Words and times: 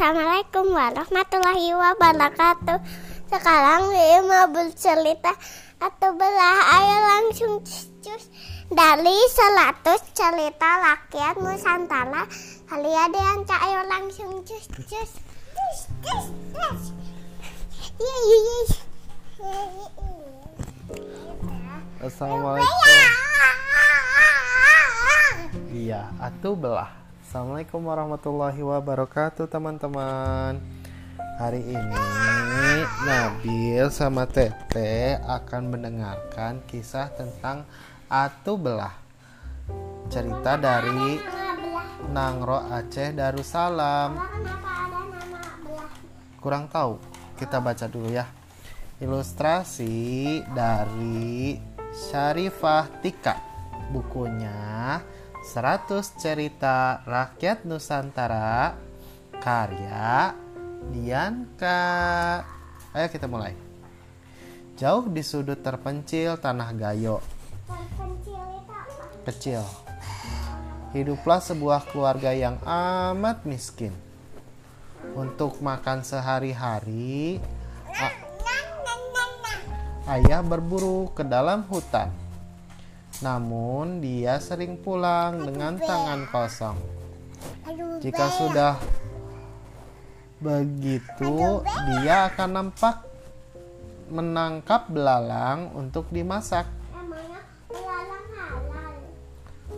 Assalamualaikum 0.00 0.72
warahmatullahi 0.72 1.76
wabarakatuh. 1.76 2.80
Sekarang 3.28 3.92
Bima 3.92 4.48
bercerita 4.48 5.28
atau 5.76 6.16
belah 6.16 6.60
ayo 6.72 6.96
langsung 7.04 7.60
cus 8.00 8.32
dari 8.72 9.12
100 9.12 9.84
cerita 10.16 10.68
rakyat 10.80 11.36
Nusantara. 11.44 12.24
Kali 12.64 12.88
ada 12.96 13.20
yang 13.20 13.44
cak 13.44 13.60
ayo 13.60 13.84
langsung 13.92 14.40
cus 14.40 14.72
cus 14.72 14.88
cus 15.52 15.80
cus 16.00 16.24
cus. 16.32 16.82
Iya 18.00 18.16
iya 18.24 18.38
iya. 18.40 18.76
Assalamualaikum. 22.08 22.88
Iya, 25.68 26.08
atuh 26.24 26.56
belah. 26.56 26.99
Assalamualaikum 27.30 27.86
warahmatullahi 27.86 28.58
wabarakatuh, 28.58 29.46
teman-teman. 29.46 30.58
Hari 31.38 31.62
ini 31.62 32.02
Nabil 33.06 33.86
sama 33.94 34.26
Tete 34.26 35.14
akan 35.22 35.70
mendengarkan 35.70 36.58
kisah 36.66 37.06
tentang 37.14 37.62
atu 38.10 38.58
belah. 38.58 38.98
Cerita 40.10 40.58
dari 40.58 41.22
Nangro 42.10 42.66
Aceh 42.66 43.14
Darussalam. 43.14 44.18
Kurang 46.42 46.66
tahu. 46.66 46.98
Kita 47.38 47.62
baca 47.62 47.86
dulu 47.86 48.10
ya. 48.10 48.26
Ilustrasi 48.98 50.42
dari 50.50 51.54
Syarifah 51.94 52.90
Tika. 52.98 53.38
Bukunya 53.94 54.98
100 55.50 56.14
Cerita 56.14 57.02
Rakyat 57.02 57.66
Nusantara 57.66 58.78
karya 59.42 60.30
Dianka. 60.94 61.82
Ayo 62.94 63.10
kita 63.10 63.26
mulai. 63.26 63.58
Jauh 64.78 65.10
di 65.10 65.26
sudut 65.26 65.58
terpencil 65.58 66.38
tanah 66.38 66.70
Gayo, 66.78 67.18
Terpencil 67.66 68.38
itu 68.62 68.70
apa? 68.70 69.26
kecil. 69.26 69.62
Hiduplah 70.94 71.42
sebuah 71.42 71.82
keluarga 71.90 72.30
yang 72.30 72.62
amat 72.62 73.42
miskin. 73.42 73.90
Untuk 75.18 75.58
makan 75.58 76.06
sehari-hari, 76.06 77.42
a- 77.90 78.22
ayah 80.14 80.46
berburu 80.46 81.10
ke 81.10 81.26
dalam 81.26 81.66
hutan. 81.66 82.29
Namun 83.20 84.00
dia 84.00 84.40
sering 84.40 84.80
pulang 84.80 85.44
dengan 85.44 85.76
tangan 85.76 86.24
kosong. 86.32 86.78
Aduh, 87.68 88.00
Jika 88.00 88.26
sudah 88.32 88.74
begitu, 90.40 91.60
dia 92.00 92.32
akan 92.32 92.50
nampak 92.50 93.04
menangkap 94.08 94.88
belalang 94.88 95.68
untuk 95.76 96.08
dimasak. 96.08 96.64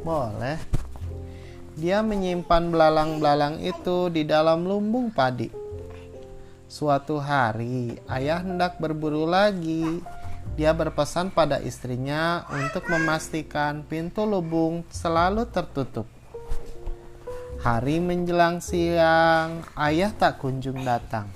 Boleh. 0.00 0.56
Dia 1.80 2.04
menyimpan 2.04 2.68
belalang-belalang 2.68 3.60
itu 3.64 4.12
di 4.12 4.24
dalam 4.24 4.68
lumbung 4.68 5.08
padi. 5.08 5.48
Suatu 6.68 7.16
hari, 7.16 7.96
ayah 8.08 8.44
hendak 8.44 8.76
berburu 8.76 9.24
lagi. 9.24 10.04
Dia 10.60 10.76
berpesan 10.76 11.32
pada 11.32 11.56
istrinya 11.56 12.44
untuk 12.52 12.84
memastikan 12.92 13.80
pintu 13.80 14.28
lubung 14.28 14.84
selalu 14.92 15.48
tertutup. 15.48 16.04
Hari 17.64 17.96
menjelang 17.96 18.60
siang, 18.60 19.64
ayah 19.72 20.12
tak 20.12 20.36
kunjung 20.36 20.84
datang. 20.84 21.32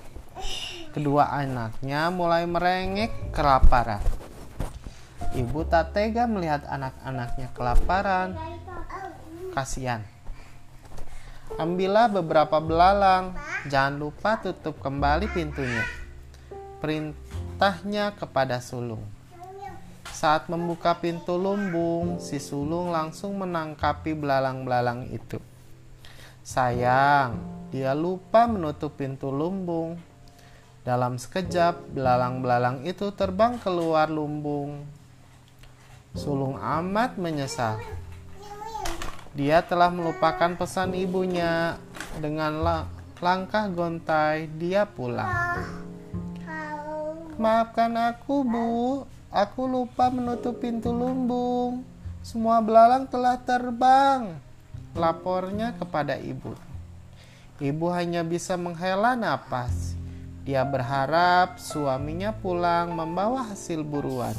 Kedua 0.93 1.33
anaknya 1.33 2.13
mulai 2.13 2.45
merengek 2.45 3.33
kelaparan. 3.33 4.05
Ibu 5.33 5.73
tak 5.73 5.97
tega 5.97 6.29
melihat 6.29 6.69
anak-anaknya 6.69 7.49
kelaparan. 7.57 8.37
Kasihan. 9.57 10.05
Ambillah 11.57 12.13
beberapa 12.13 12.61
belalang. 12.61 13.33
Jangan 13.73 13.97
lupa 13.97 14.37
tutup 14.37 14.85
kembali 14.85 15.33
pintunya. 15.33 15.89
Perintahnya 16.85 18.13
kepada 18.21 18.61
sulung. 18.61 19.14
Saat 20.25 20.49
membuka 20.49 20.97
pintu 20.97 21.37
lumbung, 21.37 22.17
si 22.17 22.41
sulung 22.41 22.89
langsung 22.89 23.37
menangkapi 23.37 24.17
belalang-belalang 24.17 25.13
itu. 25.13 25.37
Sayang, 26.41 27.37
dia 27.69 27.93
lupa 27.93 28.49
menutup 28.49 28.97
pintu 28.97 29.29
lumbung. 29.29 30.01
Dalam 30.81 31.21
sekejap, 31.21 31.93
belalang-belalang 31.93 32.89
itu 32.89 33.13
terbang 33.13 33.61
keluar 33.61 34.09
lumbung. 34.09 34.89
Sulung 36.17 36.57
amat 36.57 37.21
menyesal. 37.21 37.85
Dia 39.37 39.61
telah 39.61 39.93
melupakan 39.93 40.57
pesan 40.57 40.97
ibunya. 40.97 41.77
Dengan 42.17 42.65
la- 42.65 42.89
langkah 43.21 43.69
gontai, 43.69 44.49
dia 44.57 44.89
pulang. 44.89 45.61
Maafkan 47.37 47.93
aku, 48.01 48.41
Bu. 48.41 49.05
Aku 49.35 49.67
lupa 49.67 50.15
menutup 50.15 50.63
pintu 50.63 50.95
lumbung. 50.95 51.83
Semua 52.23 52.63
belalang 52.63 53.03
telah 53.11 53.35
terbang. 53.35 54.31
Lapornya 54.95 55.75
kepada 55.75 56.15
ibu. 56.15 56.55
Ibu 57.59 57.87
hanya 57.91 58.23
bisa 58.23 58.55
menghela 58.55 59.19
napas. 59.19 59.99
Dia 60.47 60.63
berharap 60.63 61.59
suaminya 61.59 62.31
pulang 62.31 62.95
membawa 62.95 63.43
hasil 63.51 63.83
buruan. 63.83 64.39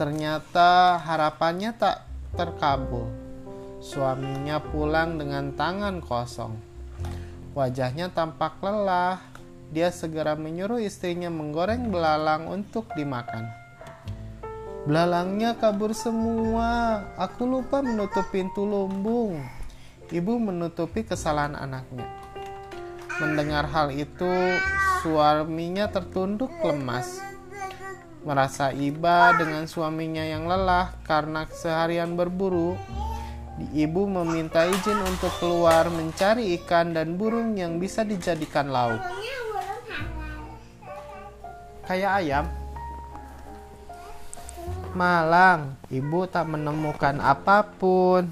Ternyata 0.00 0.96
harapannya 0.96 1.76
tak 1.76 2.08
terkabul. 2.40 3.12
Suaminya 3.84 4.64
pulang 4.64 5.20
dengan 5.20 5.52
tangan 5.52 6.00
kosong. 6.00 6.56
Wajahnya 7.52 8.08
tampak 8.08 8.56
lelah. 8.64 9.35
Dia 9.74 9.90
segera 9.90 10.38
menyuruh 10.38 10.78
istrinya 10.78 11.26
menggoreng 11.26 11.90
belalang 11.90 12.46
untuk 12.46 12.86
dimakan. 12.94 13.50
Belalangnya 14.86 15.58
kabur 15.58 15.90
semua. 15.90 17.02
Aku 17.18 17.42
lupa 17.42 17.82
menutup 17.82 18.30
pintu 18.30 18.62
lumbung. 18.62 19.42
Ibu 20.06 20.38
menutupi 20.38 21.02
kesalahan 21.02 21.58
anaknya. 21.58 22.06
Mendengar 23.18 23.66
hal 23.66 23.90
itu, 23.90 24.30
suaminya 25.02 25.90
tertunduk 25.90 26.54
lemas. 26.62 27.18
Merasa 28.22 28.70
iba 28.70 29.34
dengan 29.34 29.66
suaminya 29.66 30.22
yang 30.22 30.46
lelah 30.46 30.94
karena 31.02 31.46
seharian 31.50 32.14
berburu, 32.14 32.78
ibu 33.72 34.02
meminta 34.04 34.68
izin 34.68 34.98
untuk 35.00 35.32
keluar 35.40 35.88
mencari 35.88 36.58
ikan 36.60 36.92
dan 36.92 37.16
burung 37.16 37.56
yang 37.56 37.80
bisa 37.80 38.04
dijadikan 38.04 38.68
lauk. 38.68 39.00
Kayak 41.86 42.12
ayam. 42.18 42.46
Malang, 44.90 45.78
ibu 45.86 46.26
tak 46.26 46.50
menemukan 46.50 47.22
apa 47.22 47.62
pun. 47.62 48.26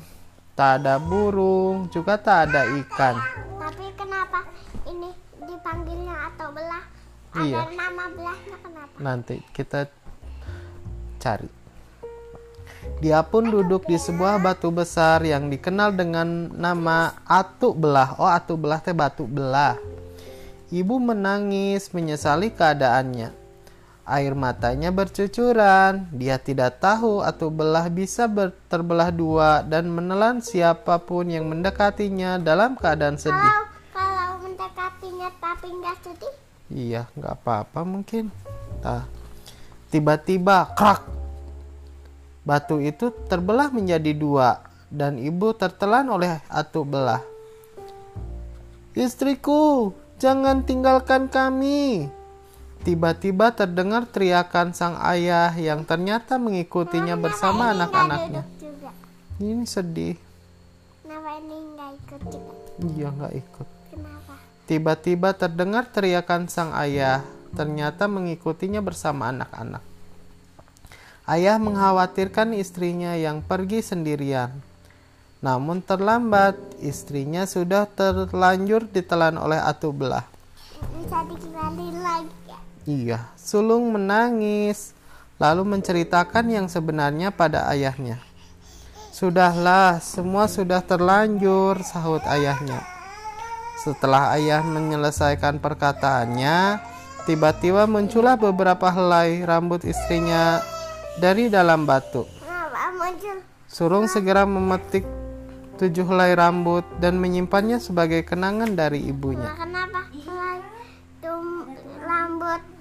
Tak 0.58 0.82
ada 0.82 0.98
burung, 0.98 1.86
juga 1.90 2.18
tak 2.18 2.50
ada 2.50 2.66
ikan. 2.82 3.14
Tapi 3.58 3.86
kenapa 3.94 4.46
ini 4.86 5.10
dipanggilnya 5.42 6.34
atau 6.34 6.50
belah? 6.50 6.84
Iya. 7.38 7.66
Ada 7.66 7.74
nama 7.74 8.04
belahnya 8.14 8.56
kenapa? 8.62 8.94
Nanti 9.02 9.36
kita 9.50 9.90
cari. 11.18 11.50
Dia 13.02 13.22
pun 13.26 13.50
duduk 13.50 13.86
di 13.90 13.98
sebuah 13.98 14.38
batu 14.38 14.70
besar 14.70 15.22
yang 15.26 15.50
dikenal 15.50 15.94
dengan 15.94 16.50
nama 16.54 17.18
Atuk 17.26 17.74
Belah. 17.78 18.18
Oh, 18.18 18.30
Atuk 18.30 18.62
Belah 18.62 18.78
teh 18.78 18.94
batu 18.94 19.26
belah. 19.26 19.74
Ibu 20.70 20.96
menangis 21.02 21.90
menyesali 21.90 22.54
keadaannya. 22.54 23.43
Air 24.04 24.36
matanya 24.36 24.92
bercucuran. 24.92 26.04
Dia 26.12 26.36
tidak 26.36 26.76
tahu 26.84 27.24
Atuk 27.24 27.56
Belah 27.56 27.88
bisa 27.88 28.28
terbelah 28.68 29.08
dua 29.08 29.64
dan 29.64 29.88
menelan 29.88 30.44
siapa 30.44 31.00
pun 31.00 31.24
yang 31.24 31.48
mendekatinya 31.48 32.36
dalam 32.36 32.76
keadaan 32.76 33.16
sedih. 33.16 33.32
Kalau 33.32 33.64
kalau 33.96 34.30
mendekatinya 34.44 35.28
tapi 35.40 35.68
nggak 35.72 35.96
sedih, 36.04 36.34
Iya, 36.68 37.08
nggak 37.16 37.34
apa-apa 37.40 37.80
mungkin. 37.84 38.28
Nah, 38.84 39.08
tiba-tiba 39.88 40.68
krak. 40.76 41.04
Batu 42.44 42.76
itu 42.84 43.08
terbelah 43.24 43.72
menjadi 43.72 44.12
dua 44.12 44.60
dan 44.92 45.16
ibu 45.16 45.56
tertelan 45.56 46.12
oleh 46.12 46.44
atu 46.52 46.84
belah. 46.84 47.24
Istriku, 48.92 49.96
jangan 50.20 50.60
tinggalkan 50.62 51.32
kami. 51.32 52.08
Tiba-tiba 52.84 53.48
terdengar 53.48 54.04
teriakan 54.04 54.76
sang 54.76 55.00
ayah 55.00 55.48
yang 55.56 55.88
ternyata 55.88 56.36
mengikutinya 56.36 57.16
bersama 57.16 57.72
anak-anaknya. 57.72 58.44
Ini 59.40 59.64
sedih. 59.64 60.20
Kenapa 61.00 61.40
ini 61.40 61.56
nggak 61.72 61.90
ikut 61.96 62.20
juga. 62.28 62.52
Iya 62.84 63.08
nggak 63.08 63.34
ikut. 63.40 63.68
Kenapa? 63.88 64.32
Tiba-tiba 64.68 65.28
terdengar 65.32 65.88
teriakan 65.88 66.44
sang 66.52 66.76
ayah, 66.76 67.24
ternyata 67.56 68.04
mengikutinya 68.04 68.84
bersama 68.84 69.32
anak-anak. 69.32 69.80
Ayah 71.24 71.56
mengkhawatirkan 71.56 72.52
istrinya 72.52 73.16
yang 73.16 73.40
pergi 73.40 73.80
sendirian. 73.80 74.52
Namun 75.40 75.80
terlambat, 75.80 76.60
istrinya 76.84 77.48
sudah 77.48 77.88
terlanjur 77.88 78.84
ditelan 78.92 79.40
oleh 79.40 79.56
atu 79.56 79.88
belah. 79.88 80.33
Iya, 82.84 83.32
sulung 83.40 83.96
menangis, 83.96 84.92
lalu 85.40 85.64
menceritakan 85.64 86.52
yang 86.52 86.66
sebenarnya 86.68 87.32
pada 87.32 87.64
ayahnya. 87.72 88.20
Sudahlah, 89.08 90.04
semua 90.04 90.44
sudah 90.52 90.84
terlanjur, 90.84 91.80
sahut 91.80 92.20
ayahnya. 92.28 92.84
Setelah 93.80 94.36
ayah 94.36 94.60
menyelesaikan 94.60 95.64
perkataannya, 95.64 96.76
tiba-tiba 97.24 97.88
muncullah 97.88 98.36
beberapa 98.36 98.92
helai 98.92 99.40
rambut 99.48 99.80
istrinya 99.88 100.60
dari 101.16 101.48
dalam 101.48 101.88
batu. 101.88 102.28
Surung 103.64 104.12
segera 104.12 104.44
memetik 104.44 105.08
tujuh 105.80 106.04
helai 106.04 106.36
rambut 106.36 106.84
dan 107.00 107.16
menyimpannya 107.16 107.80
sebagai 107.80 108.28
kenangan 108.28 108.76
dari 108.76 109.08
ibunya. 109.08 109.56
Kenapa? 109.56 110.04
Helai 110.12 110.58
rambut 112.04 112.73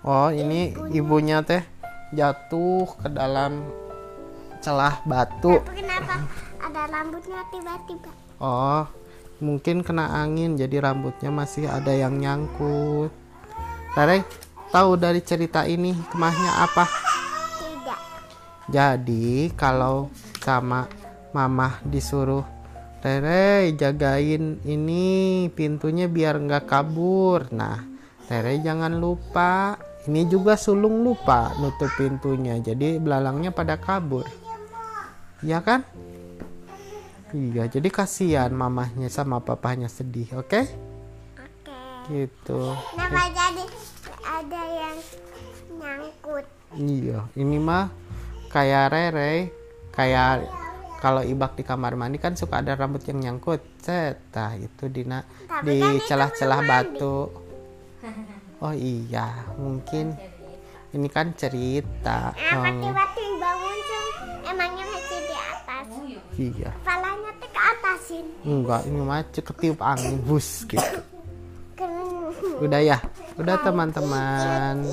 Oh, 0.00 0.32
ini 0.32 0.72
ibunya 0.96 1.44
teh 1.44 1.60
jatuh 2.16 2.88
ke 2.96 3.08
dalam 3.12 3.68
celah 4.64 5.04
batu. 5.04 5.60
Tapi 5.60 5.84
kenapa 5.84 6.24
ada 6.56 6.82
rambutnya 6.88 7.40
tiba-tiba? 7.52 8.10
Oh, 8.40 8.88
mungkin 9.44 9.84
kena 9.84 10.24
angin 10.24 10.56
jadi 10.56 10.80
rambutnya 10.80 11.28
masih 11.28 11.68
ada 11.68 11.92
yang 11.92 12.16
nyangkut. 12.16 13.12
Rere, 13.92 14.24
tahu 14.72 14.96
dari 14.96 15.20
cerita 15.20 15.68
ini 15.68 15.92
kemahnya 16.08 16.64
apa? 16.64 16.84
Tidak. 17.60 18.00
Jadi 18.72 19.52
kalau 19.52 20.08
sama 20.40 20.88
mamah 21.36 21.84
disuruh 21.84 22.46
Rere 23.00 23.72
jagain 23.80 24.60
ini 24.64 25.48
pintunya 25.56 26.04
biar 26.04 26.36
nggak 26.36 26.68
kabur. 26.68 27.48
Nah, 27.52 27.80
Rere 28.28 28.60
jangan 28.60 28.92
lupa. 28.96 29.76
Ini 30.08 30.24
juga 30.32 30.56
sulung 30.56 31.04
lupa 31.04 31.52
nutup 31.60 31.92
pintunya. 32.00 32.56
Jadi 32.56 32.96
belalangnya 32.96 33.52
pada 33.52 33.76
kabur. 33.76 34.24
Ya 35.44 35.60
kan? 35.60 35.84
Iya, 37.30 37.70
jadi 37.70 37.88
kasihan 37.92 38.50
mamahnya 38.50 39.06
sama 39.06 39.38
papahnya 39.38 39.86
sedih, 39.86 40.26
oke? 40.34 40.66
Oke. 41.36 41.78
Gitu. 42.10 42.60
Kenapa 42.96 43.30
jadi 43.30 43.64
ada 44.26 44.62
yang 44.66 44.96
nyangkut? 45.78 46.46
Iya, 46.74 47.18
ini 47.38 47.56
mah 47.62 47.92
kayak 48.50 48.90
Rere, 48.90 49.34
kayak 49.94 50.48
kalau 50.98 51.22
ibak 51.22 51.54
di 51.54 51.62
kamar 51.62 51.94
mandi 51.94 52.18
kan 52.18 52.34
suka 52.34 52.66
ada 52.66 52.74
rambut 52.74 53.06
yang 53.06 53.22
nyangkut. 53.22 53.62
Set, 53.78 54.20
nah 54.34 54.52
itu 54.58 54.90
dina 54.90 55.22
Tapi 55.46 55.70
di 55.70 55.78
kan 55.78 55.94
celah-celah 56.04 56.60
belum 56.60 56.68
mandi. 56.68 56.98
batu. 56.98 57.16
Oh 58.60 58.76
iya, 58.76 59.48
mungkin 59.56 60.12
ini 60.92 61.08
kan 61.08 61.32
cerita. 61.32 62.36
Kenapa 62.36 62.68
Oh, 62.68 62.76
tiba-tiba 62.76 63.50
muncul? 63.56 64.04
Emangnya 64.44 64.84
masih 64.84 65.20
di 65.24 65.32
atas? 65.32 65.86
iya. 66.36 66.70
Kepalanya 66.84 67.30
tuh 67.40 67.48
ke 67.48 67.60
atasin. 67.60 68.24
Enggak, 68.44 68.84
ini 68.84 69.00
mah 69.00 69.24
ketiup 69.32 69.80
angin 69.80 70.20
bus 70.20 70.68
gitu. 70.68 71.00
Udah 72.60 72.80
ya, 72.84 73.00
udah 73.40 73.56
teman-teman. 73.64 74.84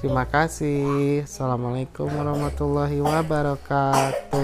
Terima 0.00 0.24
kasih. 0.24 1.28
Assalamualaikum 1.28 2.08
warahmatullahi 2.08 2.98
wabarakatuh. 3.04 4.40